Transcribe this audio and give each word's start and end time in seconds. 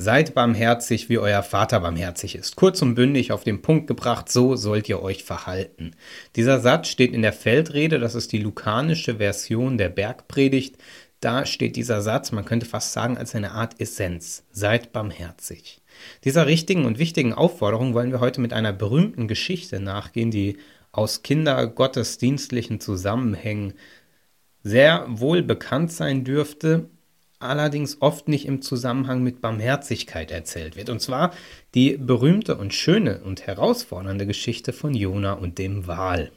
Seid 0.00 0.32
barmherzig, 0.32 1.08
wie 1.08 1.18
euer 1.18 1.42
Vater 1.42 1.80
barmherzig 1.80 2.36
ist. 2.36 2.54
Kurz 2.54 2.80
und 2.82 2.94
bündig 2.94 3.32
auf 3.32 3.42
den 3.42 3.62
Punkt 3.62 3.88
gebracht, 3.88 4.30
so 4.30 4.54
sollt 4.54 4.88
ihr 4.88 5.02
euch 5.02 5.24
verhalten. 5.24 5.90
Dieser 6.36 6.60
Satz 6.60 6.86
steht 6.86 7.12
in 7.12 7.22
der 7.22 7.32
Feldrede, 7.32 7.98
das 7.98 8.14
ist 8.14 8.30
die 8.30 8.38
lukanische 8.38 9.16
Version 9.16 9.76
der 9.76 9.88
Bergpredigt. 9.88 10.76
Da 11.18 11.46
steht 11.46 11.74
dieser 11.74 12.00
Satz, 12.00 12.30
man 12.30 12.44
könnte 12.44 12.64
fast 12.64 12.92
sagen, 12.92 13.18
als 13.18 13.34
eine 13.34 13.50
Art 13.50 13.80
Essenz. 13.80 14.44
Seid 14.52 14.92
barmherzig. 14.92 15.82
Dieser 16.22 16.46
richtigen 16.46 16.84
und 16.84 17.00
wichtigen 17.00 17.32
Aufforderung 17.32 17.92
wollen 17.92 18.12
wir 18.12 18.20
heute 18.20 18.40
mit 18.40 18.52
einer 18.52 18.72
berühmten 18.72 19.26
Geschichte 19.26 19.80
nachgehen, 19.80 20.30
die 20.30 20.58
aus 20.92 21.24
kindergottesdienstlichen 21.24 22.78
Zusammenhängen 22.78 23.74
sehr 24.62 25.06
wohl 25.08 25.42
bekannt 25.42 25.90
sein 25.90 26.22
dürfte, 26.22 26.88
allerdings 27.40 27.98
oft 28.00 28.28
nicht 28.28 28.46
im 28.46 28.62
Zusammenhang 28.62 29.22
mit 29.22 29.40
Barmherzigkeit 29.40 30.30
erzählt 30.30 30.76
wird. 30.76 30.90
Und 30.90 31.00
zwar 31.00 31.32
die 31.74 31.96
berühmte 31.96 32.56
und 32.56 32.74
schöne 32.74 33.20
und 33.20 33.46
herausfordernde 33.46 34.26
Geschichte 34.26 34.72
von 34.72 34.94
Jona 34.94 35.34
und 35.34 35.58
dem 35.58 35.86
Wal. 35.86 36.30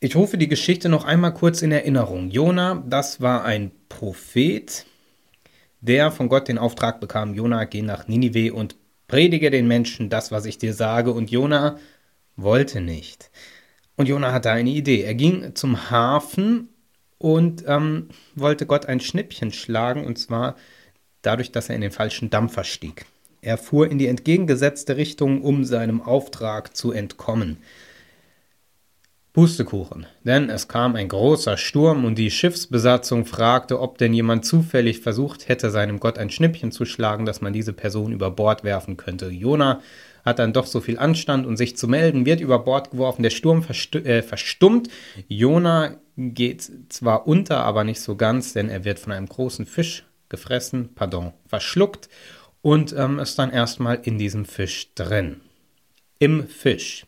Ich 0.00 0.16
rufe 0.16 0.38
die 0.38 0.48
Geschichte 0.48 0.88
noch 0.88 1.04
einmal 1.04 1.34
kurz 1.34 1.60
in 1.60 1.72
Erinnerung. 1.72 2.30
Jona, 2.30 2.82
das 2.88 3.20
war 3.20 3.44
ein 3.44 3.70
Prophet, 3.90 4.86
der 5.82 6.10
von 6.10 6.30
Gott 6.30 6.48
den 6.48 6.56
Auftrag 6.56 7.00
bekam, 7.00 7.34
Jona, 7.34 7.64
geh 7.64 7.82
nach 7.82 8.08
Ninive 8.08 8.54
und 8.54 8.76
predige 9.08 9.50
den 9.50 9.68
Menschen 9.68 10.08
das, 10.08 10.32
was 10.32 10.46
ich 10.46 10.56
dir 10.56 10.72
sage. 10.72 11.12
Und 11.12 11.30
Jona 11.30 11.76
wollte 12.36 12.80
nicht. 12.80 13.30
Und 13.96 14.08
Jona 14.08 14.32
hatte 14.32 14.50
eine 14.50 14.70
Idee. 14.70 15.02
Er 15.02 15.14
ging 15.14 15.54
zum 15.54 15.90
Hafen 15.90 16.69
und 17.20 17.64
ähm, 17.66 18.08
wollte 18.34 18.64
Gott 18.64 18.86
ein 18.86 18.98
Schnippchen 18.98 19.52
schlagen, 19.52 20.06
und 20.06 20.18
zwar 20.18 20.56
dadurch, 21.20 21.52
dass 21.52 21.68
er 21.68 21.74
in 21.74 21.82
den 21.82 21.90
falschen 21.92 22.30
Dampfer 22.30 22.64
stieg. 22.64 23.04
Er 23.42 23.58
fuhr 23.58 23.90
in 23.90 23.98
die 23.98 24.06
entgegengesetzte 24.06 24.96
Richtung, 24.96 25.42
um 25.42 25.64
seinem 25.64 26.00
Auftrag 26.00 26.74
zu 26.74 26.92
entkommen. 26.92 27.58
Pustekuchen, 29.34 30.06
denn 30.24 30.48
es 30.48 30.66
kam 30.66 30.96
ein 30.96 31.08
großer 31.08 31.56
Sturm 31.56 32.04
und 32.04 32.16
die 32.16 32.30
Schiffsbesatzung 32.30 33.26
fragte, 33.26 33.80
ob 33.80 33.98
denn 33.98 34.12
jemand 34.12 34.44
zufällig 34.44 35.00
versucht 35.00 35.46
hätte, 35.48 35.70
seinem 35.70 36.00
Gott 36.00 36.18
ein 36.18 36.30
Schnippchen 36.30 36.72
zu 36.72 36.84
schlagen, 36.84 37.26
dass 37.26 37.40
man 37.40 37.52
diese 37.52 37.72
Person 37.72 38.12
über 38.12 38.30
Bord 38.30 38.64
werfen 38.64 38.96
könnte. 38.96 39.28
Jona 39.28 39.82
hat 40.24 40.38
dann 40.38 40.52
doch 40.52 40.66
so 40.66 40.80
viel 40.80 40.98
Anstand 40.98 41.46
und 41.46 41.56
sich 41.56 41.76
zu 41.76 41.86
melden, 41.86 42.26
wird 42.26 42.40
über 42.40 42.58
Bord 42.58 42.90
geworfen, 42.90 43.22
der 43.22 43.30
Sturm 43.30 43.64
äh, 43.92 44.22
verstummt. 44.22 44.88
Jona 45.28 45.96
geht 46.34 46.70
zwar 46.88 47.26
unter, 47.26 47.64
aber 47.64 47.84
nicht 47.84 48.00
so 48.00 48.16
ganz, 48.16 48.52
denn 48.52 48.68
er 48.68 48.84
wird 48.84 48.98
von 48.98 49.12
einem 49.12 49.28
großen 49.28 49.66
Fisch 49.66 50.06
gefressen, 50.28 50.90
pardon, 50.94 51.32
verschluckt 51.46 52.08
und 52.62 52.94
ähm, 52.96 53.18
ist 53.18 53.38
dann 53.38 53.50
erstmal 53.50 54.00
in 54.02 54.18
diesem 54.18 54.44
Fisch 54.44 54.94
drin. 54.94 55.40
Im 56.18 56.46
Fisch 56.46 57.06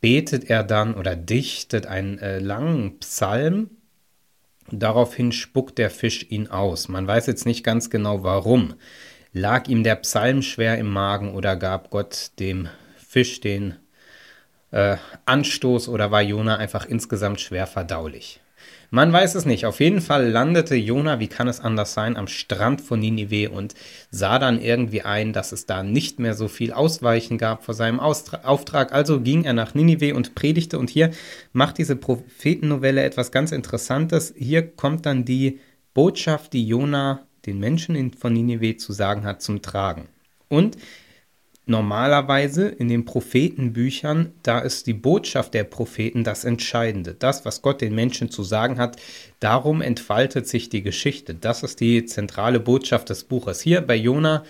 betet 0.00 0.50
er 0.50 0.64
dann 0.64 0.94
oder 0.94 1.16
dichtet 1.16 1.86
einen 1.86 2.18
äh, 2.18 2.38
langen 2.38 2.98
Psalm. 2.98 3.70
Daraufhin 4.70 5.32
spuckt 5.32 5.78
der 5.78 5.90
Fisch 5.90 6.26
ihn 6.30 6.48
aus. 6.48 6.88
Man 6.88 7.06
weiß 7.06 7.26
jetzt 7.26 7.46
nicht 7.46 7.62
ganz 7.62 7.90
genau 7.90 8.22
warum. 8.22 8.74
Lag 9.32 9.68
ihm 9.68 9.82
der 9.84 9.96
Psalm 9.96 10.42
schwer 10.42 10.78
im 10.78 10.90
Magen 10.90 11.34
oder 11.34 11.56
gab 11.56 11.90
Gott 11.90 12.32
dem 12.38 12.68
Fisch 12.96 13.40
den 13.40 13.76
äh, 14.72 14.96
Anstoß 15.24 15.88
oder 15.88 16.10
war 16.10 16.22
Jona 16.22 16.56
einfach 16.56 16.84
insgesamt 16.84 17.40
schwer 17.40 17.66
verdaulich? 17.66 18.40
Man 18.94 19.10
weiß 19.10 19.36
es 19.36 19.46
nicht. 19.46 19.64
Auf 19.64 19.80
jeden 19.80 20.02
Fall 20.02 20.28
landete 20.28 20.74
Jona, 20.74 21.18
wie 21.18 21.26
kann 21.26 21.48
es 21.48 21.60
anders 21.60 21.94
sein, 21.94 22.18
am 22.18 22.26
Strand 22.26 22.82
von 22.82 23.00
Ninive 23.00 23.50
und 23.50 23.74
sah 24.10 24.38
dann 24.38 24.60
irgendwie 24.60 25.00
ein, 25.00 25.32
dass 25.32 25.52
es 25.52 25.64
da 25.64 25.82
nicht 25.82 26.18
mehr 26.18 26.34
so 26.34 26.46
viel 26.46 26.74
Ausweichen 26.74 27.38
gab 27.38 27.64
vor 27.64 27.72
seinem 27.72 28.00
Austra 28.00 28.40
Auftrag. 28.44 28.92
Also 28.92 29.22
ging 29.22 29.44
er 29.44 29.54
nach 29.54 29.74
Ninive 29.74 30.14
und 30.14 30.34
predigte. 30.34 30.78
Und 30.78 30.90
hier 30.90 31.10
macht 31.54 31.78
diese 31.78 31.96
Prophetennovelle 31.96 33.02
etwas 33.02 33.32
ganz 33.32 33.50
Interessantes. 33.50 34.34
Hier 34.36 34.60
kommt 34.60 35.06
dann 35.06 35.24
die 35.24 35.60
Botschaft, 35.94 36.52
die 36.52 36.66
Jona 36.66 37.26
den 37.46 37.58
Menschen 37.58 38.12
von 38.12 38.34
Ninive 38.34 38.76
zu 38.76 38.92
sagen 38.92 39.24
hat, 39.24 39.40
zum 39.40 39.62
Tragen. 39.62 40.08
Und 40.48 40.76
normalerweise 41.72 42.68
in 42.68 42.88
den 42.88 43.04
Prophetenbüchern, 43.04 44.32
da 44.44 44.60
ist 44.60 44.86
die 44.86 44.92
Botschaft 44.92 45.54
der 45.54 45.64
Propheten 45.64 46.22
das 46.22 46.44
Entscheidende. 46.44 47.14
Das, 47.14 47.44
was 47.44 47.62
Gott 47.62 47.80
den 47.80 47.96
Menschen 47.96 48.30
zu 48.30 48.44
sagen 48.44 48.78
hat, 48.78 48.96
darum 49.40 49.82
entfaltet 49.82 50.46
sich 50.46 50.68
die 50.68 50.82
Geschichte. 50.82 51.34
Das 51.34 51.64
ist 51.64 51.80
die 51.80 52.04
zentrale 52.04 52.60
Botschaft 52.60 53.08
des 53.08 53.24
Buches. 53.24 53.60
Hier 53.60 53.80
bei 53.80 53.96
Jona 53.96 54.44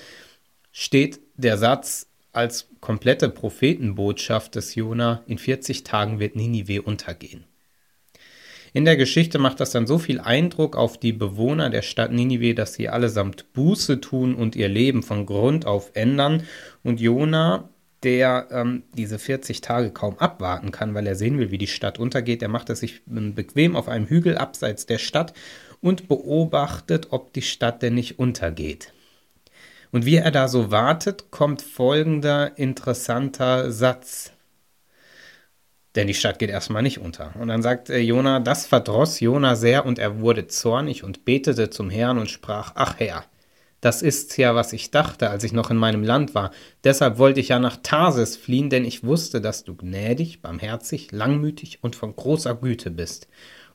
steht 0.72 1.20
der 1.36 1.56
Satz 1.56 2.08
als 2.32 2.68
komplette 2.80 3.28
Prophetenbotschaft 3.30 4.54
des 4.54 4.74
Jona, 4.74 5.22
in 5.26 5.38
40 5.38 5.84
Tagen 5.84 6.18
wird 6.18 6.36
Ninive 6.36 6.82
untergehen. 6.82 7.44
In 8.74 8.86
der 8.86 8.96
Geschichte 8.96 9.38
macht 9.38 9.60
das 9.60 9.70
dann 9.70 9.86
so 9.86 9.98
viel 9.98 10.18
Eindruck 10.18 10.76
auf 10.76 10.98
die 10.98 11.12
Bewohner 11.12 11.68
der 11.68 11.82
Stadt 11.82 12.10
Ninive, 12.10 12.54
dass 12.54 12.72
sie 12.74 12.88
allesamt 12.88 13.52
Buße 13.52 14.00
tun 14.00 14.34
und 14.34 14.56
ihr 14.56 14.68
Leben 14.68 15.02
von 15.02 15.26
Grund 15.26 15.66
auf 15.66 15.90
ändern. 15.92 16.44
Und 16.82 16.98
Jona, 16.98 17.68
der 18.02 18.48
ähm, 18.50 18.84
diese 18.96 19.18
40 19.18 19.60
Tage 19.60 19.90
kaum 19.90 20.18
abwarten 20.18 20.70
kann, 20.70 20.94
weil 20.94 21.06
er 21.06 21.16
sehen 21.16 21.38
will, 21.38 21.50
wie 21.50 21.58
die 21.58 21.66
Stadt 21.66 21.98
untergeht, 21.98 22.40
der 22.40 22.48
macht 22.48 22.70
es 22.70 22.80
sich 22.80 23.02
ähm, 23.10 23.34
bequem 23.34 23.76
auf 23.76 23.88
einem 23.88 24.06
Hügel 24.06 24.38
abseits 24.38 24.86
der 24.86 24.98
Stadt 24.98 25.34
und 25.82 26.08
beobachtet, 26.08 27.08
ob 27.10 27.34
die 27.34 27.42
Stadt 27.42 27.82
denn 27.82 27.94
nicht 27.94 28.18
untergeht. 28.18 28.94
Und 29.90 30.06
wie 30.06 30.16
er 30.16 30.30
da 30.30 30.48
so 30.48 30.70
wartet, 30.70 31.30
kommt 31.30 31.60
folgender 31.60 32.56
interessanter 32.56 33.70
Satz 33.70 34.31
denn 35.94 36.06
die 36.06 36.14
Stadt 36.14 36.38
geht 36.38 36.50
erstmal 36.50 36.82
nicht 36.82 36.98
unter. 36.98 37.34
Und 37.38 37.48
dann 37.48 37.62
sagt 37.62 37.90
äh, 37.90 37.98
Jona, 37.98 38.40
das 38.40 38.66
verdross 38.66 39.20
Jona 39.20 39.56
sehr 39.56 39.84
und 39.84 39.98
er 39.98 40.20
wurde 40.20 40.46
zornig 40.46 41.04
und 41.04 41.24
betete 41.24 41.70
zum 41.70 41.90
Herrn 41.90 42.18
und 42.18 42.30
sprach, 42.30 42.72
ach 42.74 42.98
Herr, 42.98 43.24
das 43.82 44.00
ist's 44.00 44.36
ja, 44.36 44.54
was 44.54 44.72
ich 44.72 44.92
dachte, 44.92 45.28
als 45.28 45.42
ich 45.42 45.52
noch 45.52 45.70
in 45.70 45.76
meinem 45.76 46.04
Land 46.04 46.36
war. 46.36 46.52
Deshalb 46.84 47.18
wollte 47.18 47.40
ich 47.40 47.48
ja 47.48 47.58
nach 47.58 47.78
Tarsis 47.82 48.36
fliehen, 48.36 48.70
denn 48.70 48.84
ich 48.84 49.02
wusste, 49.02 49.40
dass 49.40 49.64
du 49.64 49.74
gnädig, 49.74 50.40
barmherzig, 50.40 51.10
langmütig 51.10 51.80
und 51.82 51.96
von 51.96 52.14
großer 52.14 52.54
Güte 52.54 52.92
bist 52.92 53.26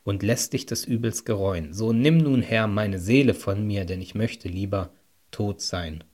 und 0.03 0.23
lässt 0.23 0.53
dich 0.53 0.65
des 0.65 0.85
Übels 0.85 1.25
gereuen. 1.25 1.73
So 1.73 1.91
nimm 1.91 2.19
nun, 2.19 2.41
Herr, 2.41 2.67
meine 2.67 2.99
Seele 2.99 3.33
von 3.33 3.67
mir, 3.67 3.83
denn 3.83 4.01
ich 4.01 4.15
möchte 4.15 4.47
lieber 4.47 4.91
tot 5.29 5.61
sein 5.61 6.05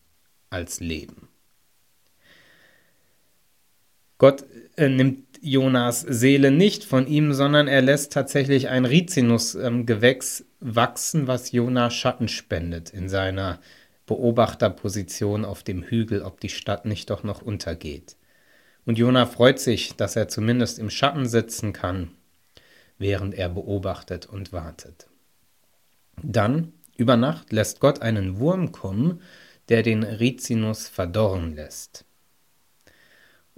als 0.49 0.79
leben. 0.79 1.29
Gott 4.17 4.45
äh, 4.75 4.89
nimmt 4.89 5.25
Jonas 5.41 6.01
Seele 6.01 6.51
nicht 6.51 6.85
von 6.85 7.05
ihm, 7.05 7.33
sondern 7.33 7.67
er 7.67 7.81
lässt 7.81 8.13
tatsächlich 8.13 8.69
ein 8.69 8.85
Rizinusgewächs 8.85 10.39
ähm, 10.39 10.75
wachsen, 10.75 11.27
was 11.27 11.51
Jonas 11.51 11.93
Schatten 11.93 12.29
spendet 12.29 12.91
in 12.91 13.09
seiner 13.09 13.59
Beobachterposition 14.05 15.43
auf 15.43 15.63
dem 15.63 15.83
Hügel, 15.83 16.21
ob 16.21 16.39
die 16.39 16.49
Stadt 16.49 16.85
nicht 16.85 17.09
doch 17.09 17.23
noch 17.23 17.41
untergeht. 17.41 18.15
Und 18.85 18.97
Jona 18.97 19.25
freut 19.25 19.59
sich, 19.59 19.95
dass 19.95 20.15
er 20.15 20.27
zumindest 20.27 20.79
im 20.79 20.89
Schatten 20.89 21.25
sitzen 21.25 21.73
kann, 21.73 22.11
während 22.97 23.33
er 23.33 23.49
beobachtet 23.49 24.25
und 24.25 24.51
wartet. 24.51 25.07
Dann, 26.21 26.73
über 26.97 27.17
Nacht, 27.17 27.51
lässt 27.51 27.79
Gott 27.79 28.01
einen 28.01 28.39
Wurm 28.39 28.71
kommen, 28.71 29.21
der 29.69 29.83
den 29.83 30.03
Rizinus 30.03 30.87
verdorren 30.89 31.55
lässt. 31.55 32.05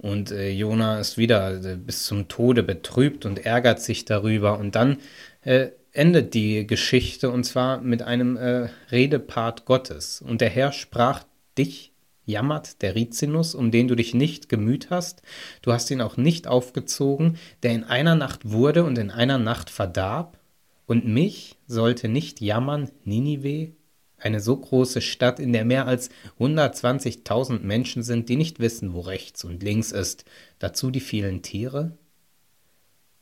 Und 0.06 0.30
äh, 0.30 0.50
Jona 0.50 1.00
ist 1.00 1.18
wieder 1.18 1.64
äh, 1.64 1.74
bis 1.74 2.04
zum 2.04 2.28
Tode 2.28 2.62
betrübt 2.62 3.26
und 3.26 3.44
ärgert 3.44 3.80
sich 3.80 4.04
darüber. 4.04 4.56
Und 4.56 4.76
dann 4.76 4.98
äh, 5.42 5.70
endet 5.90 6.32
die 6.34 6.64
Geschichte 6.64 7.28
und 7.28 7.42
zwar 7.42 7.80
mit 7.80 8.02
einem 8.02 8.36
äh, 8.36 8.68
Redepart 8.92 9.64
Gottes. 9.64 10.22
Und 10.22 10.42
der 10.42 10.50
Herr 10.50 10.70
sprach 10.70 11.24
dich, 11.58 11.92
jammert 12.24 12.82
der 12.82 12.94
Rizinus, 12.94 13.56
um 13.56 13.72
den 13.72 13.88
du 13.88 13.96
dich 13.96 14.14
nicht 14.14 14.48
gemüht 14.48 14.90
hast. 14.90 15.22
Du 15.62 15.72
hast 15.72 15.90
ihn 15.90 16.00
auch 16.00 16.16
nicht 16.16 16.46
aufgezogen, 16.46 17.36
der 17.64 17.72
in 17.72 17.82
einer 17.82 18.14
Nacht 18.14 18.48
wurde 18.48 18.84
und 18.84 18.98
in 18.98 19.10
einer 19.10 19.38
Nacht 19.38 19.70
verdarb. 19.70 20.38
Und 20.86 21.04
mich 21.04 21.56
sollte 21.66 22.08
nicht 22.08 22.40
jammern 22.40 22.90
Ninive, 23.04 23.72
eine 24.18 24.40
so 24.40 24.56
große 24.56 25.00
Stadt, 25.00 25.38
in 25.40 25.52
der 25.52 25.64
mehr 25.64 25.86
als 25.86 26.10
120.000 26.38 27.60
Menschen 27.60 28.02
sind, 28.02 28.28
die 28.28 28.36
nicht 28.36 28.60
wissen, 28.60 28.94
wo 28.94 29.00
rechts 29.00 29.44
und 29.44 29.62
links 29.62 29.92
ist. 29.92 30.24
Dazu 30.58 30.90
die 30.90 31.00
vielen 31.00 31.42
Tiere? 31.42 31.96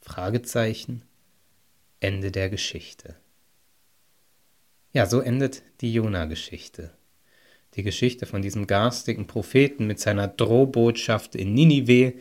Fragezeichen. 0.01 1.03
Ende 2.01 2.31
der 2.31 2.51
Geschichte. 2.51 3.17
Ja, 4.93 5.07
so 5.07 5.21
endet 5.21 5.63
die 5.81 5.93
Jona-Geschichte. 5.93 6.93
Die 7.75 7.83
Geschichte 7.83 8.27
von 8.27 8.43
diesem 8.43 8.67
garstigen 8.67 9.27
Propheten 9.27 9.87
mit 9.87 9.99
seiner 9.99 10.29
Drohbotschaft 10.29 11.35
in 11.35 11.55
Ninive, 11.55 12.15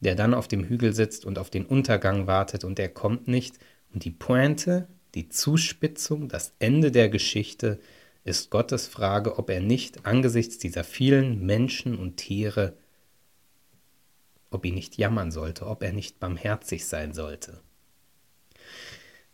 der 0.00 0.14
dann 0.14 0.34
auf 0.34 0.46
dem 0.46 0.64
Hügel 0.64 0.92
sitzt 0.92 1.24
und 1.24 1.38
auf 1.38 1.50
den 1.50 1.66
Untergang 1.66 2.26
wartet 2.28 2.62
und 2.62 2.78
er 2.78 2.88
kommt 2.88 3.26
nicht. 3.26 3.58
Und 3.92 4.04
die 4.04 4.10
Pointe 4.10 4.86
die 5.14 5.28
Zuspitzung, 5.28 6.28
das 6.28 6.54
Ende 6.58 6.90
der 6.90 7.08
Geschichte 7.08 7.78
ist 8.24 8.50
Gottes 8.50 8.86
Frage, 8.86 9.38
ob 9.38 9.50
er 9.50 9.60
nicht 9.60 10.06
angesichts 10.06 10.58
dieser 10.58 10.84
vielen 10.84 11.44
Menschen 11.44 11.98
und 11.98 12.16
Tiere, 12.16 12.74
ob 14.50 14.64
ihn 14.64 14.74
nicht 14.74 14.96
jammern 14.96 15.30
sollte, 15.30 15.66
ob 15.66 15.82
er 15.82 15.92
nicht 15.92 16.20
barmherzig 16.20 16.86
sein 16.86 17.12
sollte. 17.12 17.60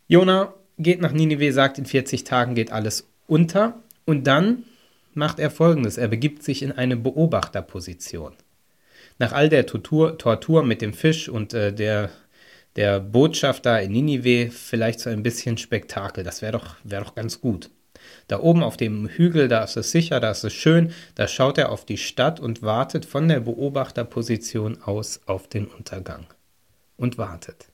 Jona 0.07 0.53
geht 0.77 1.01
nach 1.01 1.11
Ninive, 1.11 1.53
sagt, 1.53 1.77
in 1.77 1.85
40 1.85 2.23
Tagen 2.23 2.55
geht 2.55 2.71
alles 2.71 3.07
unter 3.27 3.83
und 4.05 4.25
dann 4.25 4.63
macht 5.13 5.39
er 5.39 5.51
folgendes: 5.51 5.97
Er 5.97 6.07
begibt 6.07 6.43
sich 6.43 6.63
in 6.63 6.71
eine 6.71 6.97
Beobachterposition. 6.97 8.33
Nach 9.19 9.33
all 9.33 9.49
der 9.49 9.65
Tortur, 9.65 10.17
Tortur 10.17 10.63
mit 10.63 10.81
dem 10.81 10.93
Fisch 10.93 11.29
und 11.29 11.53
äh, 11.53 11.73
der, 11.73 12.09
der 12.79 13.01
Botschaft 13.01 13.65
da 13.65 13.77
in 13.77 13.91
Ninive 13.91 14.51
vielleicht 14.51 15.01
so 15.01 15.09
ein 15.09 15.21
bisschen 15.21 15.57
Spektakel. 15.57 16.23
Das 16.23 16.41
wäre 16.41 16.53
doch, 16.53 16.77
wär 16.85 17.01
doch 17.01 17.13
ganz 17.13 17.41
gut. 17.41 17.69
Da 18.29 18.39
oben 18.39 18.63
auf 18.63 18.77
dem 18.77 19.09
Hügel, 19.09 19.49
da 19.49 19.65
ist 19.65 19.75
es 19.75 19.91
sicher, 19.91 20.21
da 20.21 20.31
ist 20.31 20.45
es 20.45 20.53
schön, 20.53 20.93
da 21.15 21.27
schaut 21.27 21.57
er 21.57 21.73
auf 21.73 21.83
die 21.83 21.97
Stadt 21.97 22.39
und 22.39 22.61
wartet 22.61 23.05
von 23.05 23.27
der 23.27 23.41
Beobachterposition 23.41 24.81
aus 24.81 25.19
auf 25.25 25.49
den 25.49 25.67
Untergang. 25.67 26.27
Und 26.95 27.17
wartet. 27.17 27.67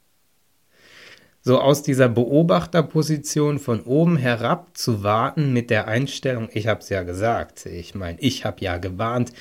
So 1.43 1.61
aus 1.61 1.83
dieser 1.83 2.09
Beobachterposition 2.09 3.59
von 3.59 3.81
oben 3.81 4.17
herab 4.17 4.75
zu 4.75 5.03
warten 5.03 5.53
mit 5.53 5.69
der 5.69 5.87
Einstellung, 5.87 6.49
ich 6.51 6.65
habe 6.65 6.79
es 6.79 6.89
ja 6.89 7.03
gesagt, 7.03 7.67
ich 7.67 7.93
meine, 7.93 8.19
ich 8.21 8.43
habe 8.43 8.61
ja 8.61 8.79
gewarnt. 8.79 9.33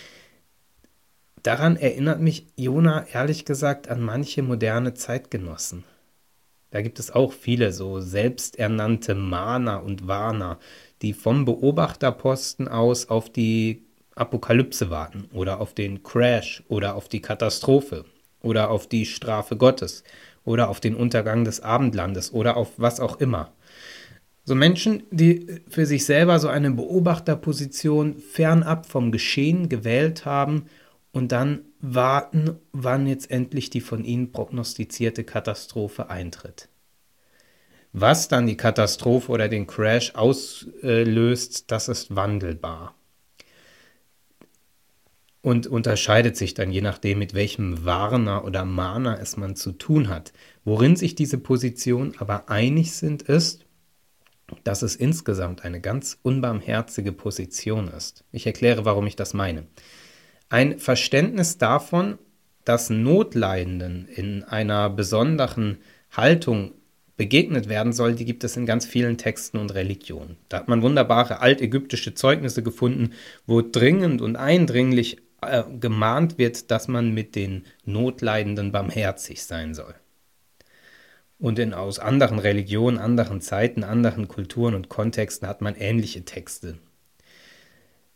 Daran 1.44 1.76
erinnert 1.76 2.22
mich 2.22 2.46
Jona 2.56 3.06
ehrlich 3.12 3.44
gesagt 3.44 3.88
an 3.88 4.00
manche 4.00 4.42
moderne 4.42 4.94
Zeitgenossen. 4.94 5.84
Da 6.70 6.80
gibt 6.80 6.98
es 6.98 7.10
auch 7.10 7.34
viele 7.34 7.70
so 7.70 8.00
selbsternannte 8.00 9.14
Mahner 9.14 9.82
und 9.82 10.08
Warner, 10.08 10.58
die 11.02 11.12
vom 11.12 11.44
Beobachterposten 11.44 12.66
aus 12.66 13.10
auf 13.10 13.28
die 13.28 13.82
Apokalypse 14.14 14.88
warten 14.88 15.28
oder 15.34 15.60
auf 15.60 15.74
den 15.74 16.02
Crash 16.02 16.62
oder 16.68 16.94
auf 16.94 17.10
die 17.10 17.20
Katastrophe 17.20 18.06
oder 18.40 18.70
auf 18.70 18.86
die 18.86 19.04
Strafe 19.04 19.56
Gottes 19.56 20.02
oder 20.46 20.70
auf 20.70 20.80
den 20.80 20.94
Untergang 20.94 21.44
des 21.44 21.60
Abendlandes 21.60 22.32
oder 22.32 22.56
auf 22.56 22.72
was 22.78 23.00
auch 23.00 23.20
immer. 23.20 23.52
So 24.46 24.54
Menschen, 24.54 25.02
die 25.10 25.60
für 25.68 25.84
sich 25.84 26.06
selber 26.06 26.38
so 26.38 26.48
eine 26.48 26.70
Beobachterposition 26.70 28.16
fernab 28.18 28.86
vom 28.86 29.12
Geschehen 29.12 29.68
gewählt 29.68 30.24
haben 30.24 30.68
und 31.14 31.30
dann 31.30 31.64
warten, 31.80 32.58
wann 32.72 33.06
jetzt 33.06 33.30
endlich 33.30 33.70
die 33.70 33.80
von 33.80 34.04
ihnen 34.04 34.32
prognostizierte 34.32 35.22
Katastrophe 35.22 36.10
eintritt. 36.10 36.68
Was 37.92 38.26
dann 38.26 38.48
die 38.48 38.56
Katastrophe 38.56 39.30
oder 39.30 39.48
den 39.48 39.68
Crash 39.68 40.16
auslöst, 40.16 41.70
das 41.70 41.86
ist 41.86 42.16
wandelbar. 42.16 42.96
Und 45.40 45.68
unterscheidet 45.68 46.36
sich 46.36 46.54
dann 46.54 46.72
je 46.72 46.80
nachdem, 46.80 47.20
mit 47.20 47.32
welchem 47.32 47.84
Warner 47.84 48.44
oder 48.44 48.64
Mahner 48.64 49.20
es 49.20 49.36
man 49.36 49.54
zu 49.54 49.70
tun 49.70 50.08
hat. 50.08 50.32
Worin 50.64 50.96
sich 50.96 51.14
diese 51.14 51.38
Positionen 51.38 52.14
aber 52.18 52.48
einig 52.48 52.92
sind, 52.92 53.22
ist, 53.22 53.64
dass 54.64 54.82
es 54.82 54.96
insgesamt 54.96 55.64
eine 55.64 55.80
ganz 55.80 56.18
unbarmherzige 56.22 57.12
Position 57.12 57.86
ist. 57.86 58.24
Ich 58.32 58.46
erkläre, 58.46 58.84
warum 58.84 59.06
ich 59.06 59.14
das 59.14 59.32
meine. 59.32 59.68
Ein 60.48 60.78
Verständnis 60.78 61.58
davon, 61.58 62.18
dass 62.64 62.90
Notleidenden 62.90 64.08
in 64.08 64.42
einer 64.44 64.90
besonderen 64.90 65.78
Haltung 66.10 66.72
begegnet 67.16 67.68
werden 67.68 67.92
soll, 67.92 68.14
die 68.14 68.24
gibt 68.24 68.44
es 68.44 68.56
in 68.56 68.66
ganz 68.66 68.86
vielen 68.86 69.18
Texten 69.18 69.58
und 69.58 69.74
Religionen. 69.74 70.36
Da 70.48 70.58
hat 70.58 70.68
man 70.68 70.82
wunderbare 70.82 71.40
altägyptische 71.40 72.14
Zeugnisse 72.14 72.62
gefunden, 72.62 73.12
wo 73.46 73.62
dringend 73.62 74.20
und 74.20 74.36
eindringlich 74.36 75.18
äh, 75.42 75.62
gemahnt 75.78 76.38
wird, 76.38 76.70
dass 76.70 76.88
man 76.88 77.12
mit 77.12 77.36
den 77.36 77.64
Notleidenden 77.84 78.72
barmherzig 78.72 79.44
sein 79.44 79.74
soll. 79.74 79.94
Und 81.38 81.58
in, 81.58 81.74
aus 81.74 81.98
anderen 81.98 82.38
Religionen, 82.38 82.98
anderen 82.98 83.40
Zeiten, 83.40 83.84
anderen 83.84 84.28
Kulturen 84.28 84.74
und 84.74 84.88
Kontexten 84.88 85.46
hat 85.46 85.60
man 85.60 85.74
ähnliche 85.74 86.24
Texte. 86.24 86.78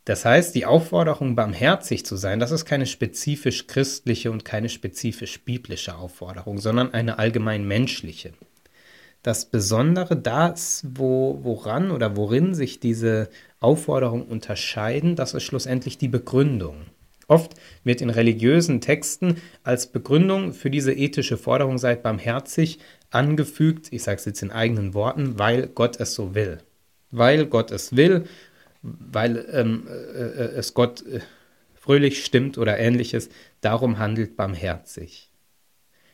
Das 0.09 0.25
heißt, 0.25 0.55
die 0.55 0.65
Aufforderung, 0.65 1.37
barmherzig 1.37 2.07
zu 2.07 2.17
sein, 2.17 2.41
das 2.41 2.51
ist 2.51 2.65
keine 2.65 2.87
spezifisch 2.87 3.67
christliche 3.67 4.31
und 4.31 4.45
keine 4.45 4.69
spezifisch 4.71 5.41
biblische 5.45 5.97
Aufforderung, 5.97 6.59
sondern 6.59 6.95
eine 6.95 7.19
allgemein 7.19 7.67
menschliche 7.67 8.33
das 9.23 9.47
Besondere, 9.47 10.17
das, 10.17 10.87
wo, 10.89 11.41
woran 11.43 11.91
oder 11.91 12.17
worin 12.17 12.55
sich 12.55 12.81
diese 12.81 13.29
Aufforderungen 13.61 14.23
unterscheiden, 14.23 15.17
das 15.17 15.35
ist 15.35 15.43
schlussendlich 15.43 15.99
die 15.99 16.09
Begründung. 16.09 16.87
Oft 17.27 17.55
wird 17.85 18.01
in 18.01 18.09
religiösen 18.09 18.81
Texten 18.81 19.37
als 19.63 19.89
Begründung 19.89 20.55
für 20.55 20.71
diese 20.71 20.95
ethische 20.95 21.37
Forderung 21.37 21.77
seid 21.77 22.03
barmherzig 22.03 22.79
angefügt, 23.11 23.89
ich 23.93 24.03
sage 24.03 24.17
es 24.17 24.25
jetzt 24.25 24.43
in 24.43 24.51
eigenen 24.51 24.95
Worten, 24.95 25.39
weil 25.39 25.67
Gott 25.67 26.01
es 26.01 26.15
so 26.15 26.35
will. 26.35 26.59
Weil 27.11 27.45
Gott 27.47 27.71
es 27.71 27.97
will, 27.97 28.25
weil 28.83 29.47
ähm, 29.53 29.87
äh, 29.89 29.93
äh 29.93 30.57
es 30.57 30.75
Gott 30.75 31.05
äh, 31.07 31.21
fröhlich 31.75 32.25
stimmt 32.25 32.59
oder 32.59 32.79
ähnliches, 32.79 33.31
darum 33.61 33.99
handelt 33.99 34.37
barmherzig. 34.37 35.31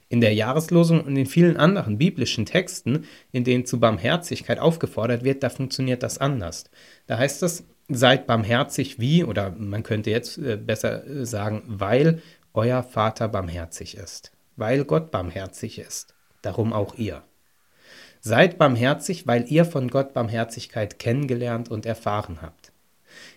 In 0.08 0.20
der 0.20 0.34
Jahreslosung 0.34 1.02
und 1.02 1.16
in 1.16 1.26
vielen 1.26 1.56
anderen 1.56 1.98
biblischen 1.98 2.46
Texten, 2.46 3.06
in 3.32 3.42
denen 3.42 3.66
zu 3.66 3.80
Barmherzigkeit 3.80 4.58
aufgefordert 4.58 5.24
wird, 5.24 5.42
da 5.42 5.48
funktioniert 5.48 6.02
das 6.02 6.18
anders. 6.18 6.64
Da 7.06 7.18
heißt 7.18 7.42
es, 7.42 7.64
seid 7.88 8.26
barmherzig 8.26 9.00
wie, 9.00 9.24
oder 9.24 9.50
man 9.50 9.82
könnte 9.82 10.10
jetzt 10.10 10.38
äh, 10.38 10.56
besser 10.56 11.06
äh, 11.06 11.26
sagen, 11.26 11.62
weil 11.66 12.22
euer 12.52 12.82
Vater 12.82 13.28
barmherzig 13.28 13.96
ist. 13.96 14.32
Weil 14.56 14.84
Gott 14.84 15.10
barmherzig 15.10 15.78
ist. 15.78 16.14
Darum 16.42 16.72
auch 16.72 16.94
ihr. 16.94 17.24
Seid 18.26 18.56
barmherzig, 18.56 19.26
weil 19.26 19.52
ihr 19.52 19.66
von 19.66 19.88
Gott 19.88 20.14
Barmherzigkeit 20.14 20.98
kennengelernt 20.98 21.70
und 21.70 21.84
erfahren 21.84 22.38
habt. 22.40 22.72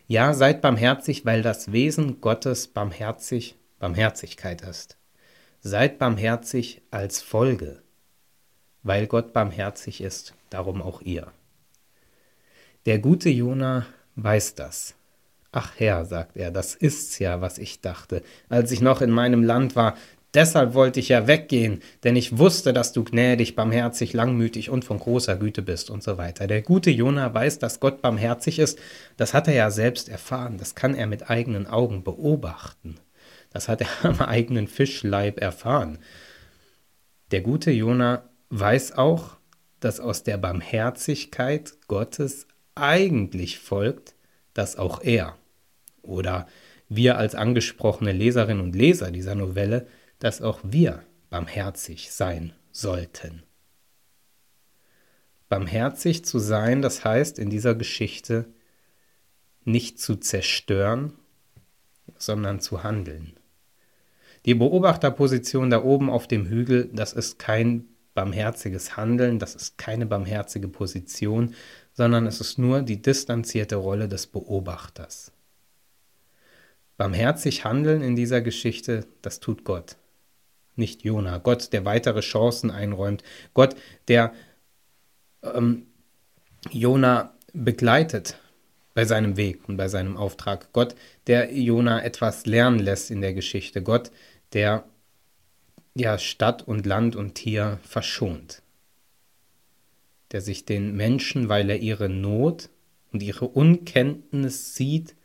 Ja, 0.07 0.34
seid 0.34 0.62
barmherzig, 0.62 1.25
weil 1.25 1.42
das 1.42 1.74
Wesen 1.74 2.22
Gottes 2.22 2.69
barmherzig 2.69 3.57
Barmherzigkeit 3.80 4.62
ist. 4.62 4.95
Seid 5.60 6.00
barmherzig 6.00 6.84
als 6.89 7.22
Folge, 7.22 7.81
weil 8.81 9.07
Gott 9.07 9.34
barmherzig 9.34 10.00
ist, 10.00 10.34
darum 10.50 10.81
auch 10.81 11.01
ihr. 11.01 11.33
Der 12.86 13.00
gute 13.00 13.28
Jona 13.28 13.88
weiß 14.16 14.56
das. 14.56 14.95
Ach 15.51 15.74
Herr, 15.75 16.06
sagt 16.06 16.38
er, 16.38 16.50
das 16.50 16.75
ist's 16.75 17.19
ja, 17.19 17.42
was 17.42 17.57
ich 17.57 17.81
dachte, 17.81 18.23
als 18.47 18.71
ich 18.71 18.80
noch 18.80 19.02
in 19.02 19.12
meinem 19.12 19.44
Land 19.44 19.76
war. 19.76 19.97
Deshalb 20.34 20.74
wollte 20.74 21.00
ich 21.00 21.10
ja 21.10 21.26
weggehen, 21.26 21.81
denn 22.04 22.16
ich 22.16 22.38
wusste, 22.38 22.74
dass 22.74 22.92
du 22.92 23.04
gnädig, 23.04 23.56
barmherzig, 23.56 24.14
langmütig 24.14 24.69
und 24.69 24.84
von 24.84 25.00
großer 25.00 25.38
Güte 25.38 25.62
bist 25.62 25.90
und 25.90 26.04
so 26.04 26.18
weiter. 26.18 26.48
Der 26.48 26.62
gute 26.62 26.92
Jona 26.92 27.34
weiß, 27.34 27.60
dass 27.60 27.80
Gott 27.80 28.02
barmherzig 28.02 28.60
ist. 28.60 28.78
Das 29.16 29.34
hat 29.34 29.48
er 29.48 29.54
ja 29.54 29.72
selbst 29.72 30.10
erfahren. 30.10 30.57
Das 30.57 30.76
kann 30.76 30.96
er 30.96 31.07
mit 31.07 31.30
eigenen 31.30 31.66
Augen 31.66 32.04
beobachten. 32.04 32.96
Das 33.52 33.69
hat 33.69 33.81
er 33.81 33.88
am 34.04 34.19
eigenen 34.19 34.68
Fischleib 34.68 35.40
erfahren. 35.40 36.00
Der 37.31 37.42
gute 37.42 37.72
Jona 37.72 38.30
weiß 38.50 38.94
auch, 38.98 39.38
dass 39.80 40.00
aus 40.00 40.24
der 40.24 40.38
Barmherzigkeit 40.38 41.74
Gottes 41.88 42.48
eigentlich 42.76 43.60
folgt, 43.60 44.16
dass 44.54 44.78
auch 44.78 45.02
er 45.02 45.36
oder 46.02 46.48
wir 46.90 47.18
als 47.18 47.36
angesprochene 47.36 48.12
Leserinnen 48.12 48.64
und 48.64 48.76
Leser 48.76 49.12
dieser 49.12 49.36
Novelle, 49.36 49.88
dass 50.19 50.42
auch 50.42 50.59
wir 50.64 51.04
barmherzig 51.30 52.12
sein 52.12 52.54
sollten. 52.71 53.44
Barmherzig 55.50 56.26
zu 56.26 56.40
sein, 56.40 56.81
das 56.81 57.06
heißt 57.06 57.40
in 57.40 57.50
dieser 57.50 57.76
Geschichte 57.76 58.45
nicht 59.64 60.00
zu 60.00 60.16
zerstören, 60.16 61.14
sondern 62.18 62.59
zu 62.59 62.83
handeln. 62.83 63.33
Die 64.45 64.56
Beobachterposition 64.56 65.69
da 65.69 65.83
oben 65.83 66.09
auf 66.09 66.28
dem 66.28 66.47
Hügel, 66.47 66.90
das 66.94 67.14
ist 67.14 67.40
kein 67.40 67.86
barmherziges 68.14 68.97
Handeln, 68.97 69.40
das 69.40 69.56
ist 69.56 69.78
keine 69.78 70.06
barmherzige 70.06 70.68
Position, 70.68 71.54
sondern 71.94 72.26
es 72.26 72.42
ist 72.42 72.57
nur 72.57 72.81
die 72.81 73.02
distanzierte 73.02 73.76
Rolle 73.76 74.07
des 74.07 74.28
Beobachters. 74.28 75.31
Barmherzig 76.97 77.64
handeln 77.64 78.02
in 78.02 78.16
dieser 78.16 78.42
Geschichte, 78.42 79.06
das 79.21 79.40
tut 79.40 79.64
Gott, 79.64 79.97
nicht 80.78 81.04
Jona. 81.04 81.38
Gott, 81.38 81.74
der 81.74 81.86
weitere 81.86 82.22
Chancen 82.22 82.72
einräumt. 82.72 83.24
Gott, 83.54 83.76
der 84.07 84.34
ähm, 85.44 85.88
Jona 86.72 87.34
begleitet 87.54 88.38
bei 88.94 89.06
seinem 89.06 89.38
Weg 89.38 89.68
und 89.69 89.78
bei 89.78 89.88
seinem 89.88 90.18
Auftrag. 90.18 90.74
Gott, 90.74 90.96
der 91.28 91.54
Jona 91.54 92.04
etwas 92.04 92.46
lernen 92.46 92.80
lässt 92.80 93.12
in 93.12 93.22
der 93.22 93.34
Geschichte. 93.34 93.84
Gott, 93.84 94.12
der 94.54 94.86
ja 95.94 96.18
Stadt 96.18 96.68
und 96.68 96.86
Land 96.86 97.16
und 97.16 97.36
Tier 97.36 97.80
verschont, 97.84 98.62
der 100.31 100.42
sich 100.42 100.66
den 100.66 100.96
Menschen, 100.96 101.50
weil 101.50 101.69
er 101.69 101.78
ihre 101.78 102.10
Not 102.10 102.69
und 103.12 103.24
ihre 103.24 103.48
Unkenntnis 103.48 104.76
sieht, 104.76 105.16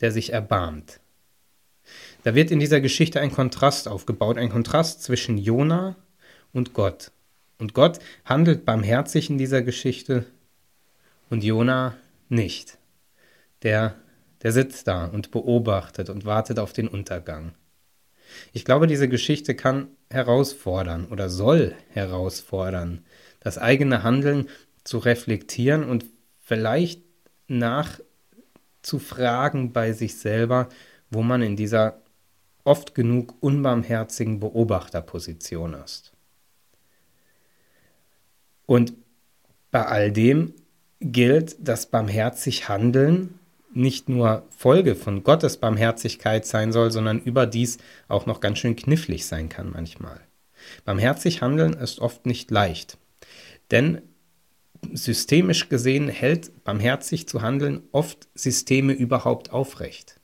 der 0.00 0.12
sich 0.12 0.32
erbarmt. 0.32 1.00
Da 2.26 2.34
wird 2.34 2.50
in 2.50 2.58
dieser 2.58 2.80
Geschichte 2.80 3.20
ein 3.20 3.30
Kontrast 3.30 3.86
aufgebaut, 3.86 4.36
ein 4.36 4.48
Kontrast 4.48 5.00
zwischen 5.00 5.38
Jona 5.38 5.94
und 6.52 6.72
Gott. 6.72 7.12
Und 7.60 7.72
Gott 7.72 8.00
handelt 8.24 8.64
barmherzig 8.64 9.30
in 9.30 9.38
dieser 9.38 9.62
Geschichte 9.62 10.26
und 11.30 11.44
Jona 11.44 11.96
nicht. 12.28 12.78
Der, 13.62 13.94
der 14.42 14.50
sitzt 14.50 14.88
da 14.88 15.04
und 15.04 15.30
beobachtet 15.30 16.10
und 16.10 16.24
wartet 16.24 16.58
auf 16.58 16.72
den 16.72 16.88
Untergang. 16.88 17.54
Ich 18.52 18.64
glaube, 18.64 18.88
diese 18.88 19.08
Geschichte 19.08 19.54
kann 19.54 19.86
herausfordern 20.10 21.06
oder 21.06 21.30
soll 21.30 21.76
herausfordern, 21.90 23.04
das 23.38 23.56
eigene 23.56 24.02
Handeln 24.02 24.48
zu 24.82 24.98
reflektieren 24.98 25.84
und 25.84 26.04
vielleicht 26.40 27.02
nachzufragen 27.46 29.72
bei 29.72 29.92
sich 29.92 30.16
selber, 30.16 30.68
wo 31.08 31.22
man 31.22 31.42
in 31.42 31.54
dieser 31.54 32.02
oft 32.66 32.94
genug 32.94 33.34
unbarmherzigen 33.40 34.40
Beobachterposition 34.40 35.74
ist. 35.74 36.12
Und 38.66 38.94
bei 39.70 39.86
all 39.86 40.12
dem 40.12 40.54
gilt, 41.00 41.56
dass 41.60 41.86
barmherzig 41.86 42.68
Handeln 42.68 43.38
nicht 43.72 44.08
nur 44.08 44.46
Folge 44.48 44.94
von 44.94 45.22
Gottes 45.22 45.58
Barmherzigkeit 45.58 46.46
sein 46.46 46.72
soll, 46.72 46.90
sondern 46.90 47.20
überdies 47.20 47.78
auch 48.08 48.26
noch 48.26 48.40
ganz 48.40 48.58
schön 48.58 48.74
knifflig 48.74 49.26
sein 49.26 49.48
kann 49.48 49.70
manchmal. 49.70 50.20
Barmherzig 50.84 51.42
handeln 51.42 51.74
ist 51.74 52.00
oft 52.00 52.26
nicht 52.26 52.50
leicht, 52.50 52.98
denn 53.70 54.02
systemisch 54.92 55.68
gesehen 55.68 56.08
hält 56.08 56.64
barmherzig 56.64 57.28
zu 57.28 57.42
handeln 57.42 57.82
oft 57.92 58.28
Systeme 58.34 58.92
überhaupt 58.92 59.50
aufrecht. 59.50 60.20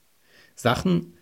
Sachen, 0.55 1.13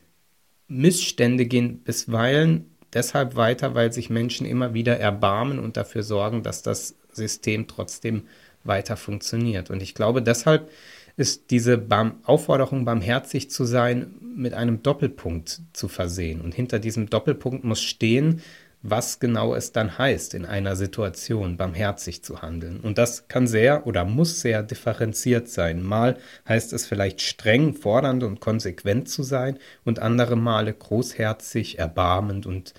Missstände 0.72 1.46
gehen 1.46 1.80
bisweilen 1.84 2.66
deshalb 2.94 3.36
weiter, 3.36 3.76
weil 3.76 3.92
sich 3.92 4.10
Menschen 4.10 4.46
immer 4.46 4.74
wieder 4.74 4.98
erbarmen 4.98 5.60
und 5.60 5.78
dafür 5.78 6.04
sorgen, 6.04 6.44
dass 6.44 6.62
das 6.64 6.96
System 7.12 7.68
trotzdem 7.68 8.24
weiter 8.64 8.96
funktioniert. 8.96 9.70
Und 9.70 9.82
ich 9.82 9.96
glaube, 9.96 10.22
deshalb 10.22 10.70
ist 11.18 11.52
diese 11.52 11.78
Barm 11.78 12.16
Aufforderung, 12.24 12.86
barmherzig 12.86 13.50
zu 13.50 13.66
sein, 13.66 14.14
mit 14.36 14.54
einem 14.54 14.82
Doppelpunkt 14.82 15.62
zu 15.74 15.88
versehen. 15.90 16.40
Und 16.40 16.56
hinter 16.56 16.80
diesem 16.80 17.10
Doppelpunkt 17.10 17.66
muss 17.66 17.82
stehen, 17.82 18.42
was 18.84 19.20
genau 19.20 19.54
es 19.54 19.72
dann 19.72 19.98
heißt, 19.98 20.34
in 20.34 20.46
einer 20.46 20.76
Situation 20.76 21.58
barmherzig 21.58 22.24
zu 22.24 22.42
handeln. 22.42 22.80
Und 22.80 22.98
das 22.98 23.28
kann 23.28 23.46
sehr 23.46 23.86
oder 23.86 24.06
muss 24.06 24.42
sehr 24.42 24.64
differenziert 24.64 25.50
sein. 25.50 25.84
Mal 25.84 26.18
heißt 26.48 26.74
es 26.74 26.88
vielleicht 26.88 27.22
streng, 27.22 27.74
fordernd 27.76 28.24
und 28.24 28.40
konsequent 28.40 29.08
zu 29.08 29.22
sein 29.24 29.60
und 29.86 30.00
andere 30.00 30.36
Male 30.36 30.74
großherzig, 30.74 31.78
erbarmend 31.78 32.46
und 32.46 32.74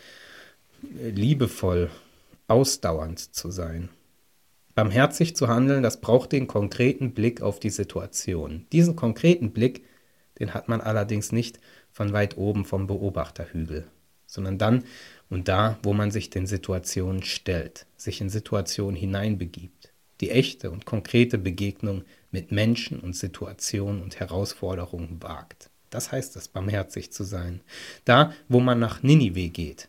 liebevoll, 0.82 1.90
ausdauernd 2.48 3.34
zu 3.34 3.50
sein. 3.50 3.88
Barmherzig 4.74 5.36
zu 5.36 5.48
handeln, 5.48 5.82
das 5.82 6.00
braucht 6.00 6.32
den 6.32 6.46
konkreten 6.46 7.12
Blick 7.12 7.42
auf 7.42 7.60
die 7.60 7.70
Situation. 7.70 8.66
Diesen 8.72 8.96
konkreten 8.96 9.52
Blick, 9.52 9.84
den 10.38 10.54
hat 10.54 10.68
man 10.68 10.80
allerdings 10.80 11.30
nicht 11.30 11.60
von 11.92 12.12
weit 12.12 12.38
oben 12.38 12.64
vom 12.64 12.86
Beobachterhügel, 12.86 13.86
sondern 14.26 14.58
dann 14.58 14.84
und 15.32 15.48
da, 15.48 15.78
wo 15.82 15.94
man 15.94 16.10
sich 16.10 16.28
den 16.28 16.46
Situationen 16.46 17.22
stellt, 17.22 17.86
sich 17.96 18.20
in 18.20 18.28
Situationen 18.28 18.94
hineinbegibt, 18.94 19.90
die 20.20 20.30
echte 20.30 20.70
und 20.70 20.84
konkrete 20.84 21.38
Begegnung 21.38 22.04
mit 22.30 22.52
Menschen 22.52 23.00
und 23.00 23.16
Situationen 23.16 24.02
und 24.02 24.20
Herausforderungen 24.20 25.22
wagt. 25.22 25.70
Das 25.88 26.12
heißt 26.12 26.36
es, 26.36 26.48
barmherzig 26.48 27.12
zu 27.12 27.24
sein. 27.24 27.62
Da, 28.04 28.34
wo 28.50 28.60
man 28.60 28.78
nach 28.78 29.02
Ninive 29.02 29.48
geht, 29.48 29.88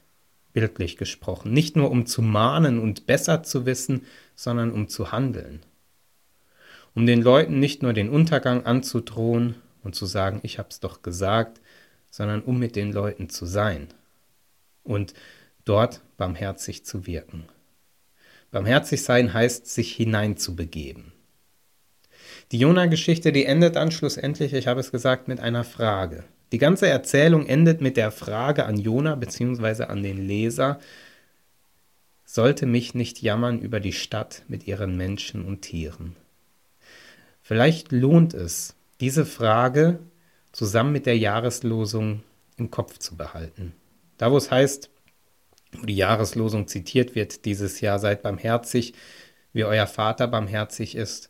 bildlich 0.54 0.96
gesprochen. 0.96 1.52
Nicht 1.52 1.76
nur 1.76 1.92
um 1.92 2.06
zu 2.06 2.22
mahnen 2.22 2.80
und 2.80 3.06
besser 3.06 3.44
zu 3.44 3.66
wissen, 3.66 4.06
sondern 4.38 4.72
um 4.72 4.88
zu 4.88 5.12
handeln. 5.12 5.60
Um 6.96 7.06
den 7.06 7.22
Leuten 7.22 7.60
nicht 7.60 7.84
nur 7.84 7.92
den 7.92 8.08
Untergang 8.08 8.66
anzudrohen 8.66 9.56
und 9.84 9.94
zu 9.94 10.06
sagen, 10.06 10.40
ich 10.44 10.58
hab's 10.58 10.80
doch 10.80 11.02
gesagt, 11.02 11.60
sondern 12.10 12.44
um 12.44 12.60
mit 12.60 12.78
den 12.78 12.94
Leuten 12.94 13.28
zu 13.28 13.46
sein 13.46 13.90
und 14.84 15.14
dort 15.66 16.02
barmherzig 16.18 16.86
zu 16.86 17.08
wirken. 17.08 17.46
Barmherzig 18.52 19.04
sein 19.04 19.34
heißt, 19.34 19.68
sich 19.68 19.94
hineinzubegeben. 19.96 21.12
Die 22.52 22.60
Jona-Geschichte, 22.60 23.32
die 23.32 23.46
endet 23.46 23.76
dann 23.76 23.92
schlussendlich, 23.92 24.54
ich 24.54 24.68
habe 24.68 24.80
es 24.80 24.92
gesagt, 24.92 25.28
mit 25.28 25.40
einer 25.40 25.64
Frage. 25.64 26.24
Die 26.52 26.60
ganze 26.60 26.88
Erzählung 26.88 27.48
endet 27.48 27.82
mit 27.82 27.98
der 27.98 28.12
Frage 28.12 28.66
an 28.66 28.78
Jona 28.78 29.16
bzw. 29.16 29.86
an 29.86 30.04
den 30.04 30.28
Leser, 30.28 30.80
sollte 32.26 32.66
mich 32.66 32.94
nicht 32.94 33.22
jammern 33.22 33.60
über 33.60 33.80
die 33.80 33.94
Stadt 33.94 34.44
mit 34.48 34.68
ihren 34.68 34.96
Menschen 34.98 35.46
und 35.46 35.62
Tieren. 35.62 36.16
Vielleicht 37.42 37.92
lohnt 37.92 38.34
es, 38.34 38.76
diese 39.00 39.26
Frage 39.26 40.00
zusammen 40.52 40.92
mit 40.92 41.06
der 41.06 41.18
Jahreslosung 41.18 42.24
im 42.58 42.70
Kopf 42.72 43.00
zu 43.00 43.18
behalten. 43.18 43.74
Da, 44.24 44.32
wo 44.32 44.38
es 44.38 44.50
heißt, 44.50 44.90
wo 45.74 45.86
die 45.86 45.98
Jahreslosung 45.98 46.70
zitiert 46.70 47.14
wird 47.14 47.44
dieses 47.44 47.82
Jahr, 47.82 48.00
seid 48.00 48.22
barmherzig, 48.22 48.94
wie 49.52 49.66
euer 49.66 49.86
Vater 49.86 50.30
barmherzig 50.30 50.96
ist, 50.96 51.30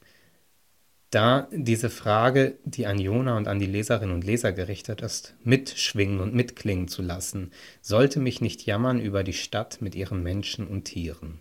da 1.09 1.47
diese 1.51 1.89
Frage, 1.89 2.59
die 2.65 2.85
an 2.85 2.99
Jona 2.99 3.35
und 3.35 3.47
an 3.47 3.57
die 3.57 3.65
Leserinnen 3.65 4.13
und 4.13 4.23
Leser 4.23 4.51
gerichtet 4.51 5.01
ist, 5.01 5.33
mitschwingen 5.43 6.19
und 6.19 6.35
mitklingen 6.35 6.87
zu 6.87 7.01
lassen, 7.01 7.49
sollte 7.81 8.19
mich 8.19 8.41
nicht 8.41 8.63
jammern 8.67 9.01
über 9.01 9.23
die 9.23 9.33
Stadt 9.33 9.81
mit 9.81 9.95
ihren 9.95 10.21
Menschen 10.21 10.67
und 10.67 10.83
Tieren. 10.83 11.39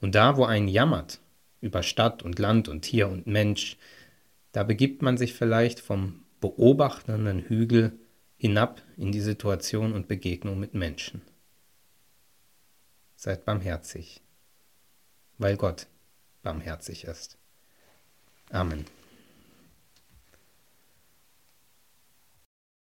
Und 0.00 0.14
da, 0.14 0.36
wo 0.36 0.44
ein 0.44 0.68
jammert 0.68 1.18
über 1.60 1.82
Stadt 1.82 2.22
und 2.22 2.38
Land 2.38 2.68
und 2.68 2.82
Tier 2.82 3.08
und 3.08 3.26
Mensch, 3.26 3.78
da 4.52 4.62
begibt 4.62 5.02
man 5.02 5.16
sich 5.16 5.34
vielleicht 5.34 5.80
vom 5.80 6.22
beobachtenden 6.40 7.40
Hügel 7.40 7.98
hinab 8.42 8.82
in 8.96 9.12
die 9.12 9.20
Situation 9.20 9.92
und 9.92 10.08
Begegnung 10.08 10.58
mit 10.58 10.74
Menschen. 10.74 11.22
Seid 13.14 13.44
barmherzig, 13.44 14.20
weil 15.38 15.56
Gott 15.56 15.86
barmherzig 16.42 17.04
ist. 17.04 17.38
Amen. 18.50 18.84